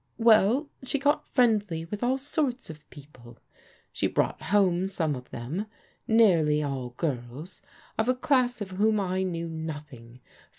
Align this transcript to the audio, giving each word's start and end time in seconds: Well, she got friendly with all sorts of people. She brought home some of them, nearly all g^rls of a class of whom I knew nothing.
Well, 0.17 0.67
she 0.83 0.97
got 0.97 1.27
friendly 1.27 1.85
with 1.85 2.01
all 2.01 2.17
sorts 2.17 2.71
of 2.71 2.89
people. 2.89 3.37
She 3.91 4.07
brought 4.07 4.41
home 4.41 4.87
some 4.87 5.13
of 5.13 5.29
them, 5.29 5.67
nearly 6.07 6.63
all 6.63 6.93
g^rls 6.97 7.61
of 7.99 8.09
a 8.09 8.15
class 8.15 8.61
of 8.61 8.71
whom 8.71 8.99
I 8.99 9.21
knew 9.21 9.47
nothing. 9.47 10.19